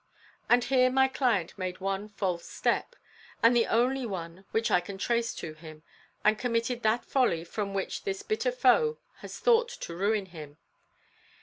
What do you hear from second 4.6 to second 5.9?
I can trace to him